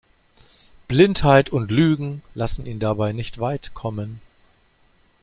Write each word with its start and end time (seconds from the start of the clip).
Blindheit 0.87 1.51
und 1.51 1.69
Lügen 1.69 2.23
lassen 2.33 2.65
ihn 2.65 2.79
dabei 2.79 3.13
nicht 3.13 3.39
weit 3.39 3.75
kommen. 3.75 4.19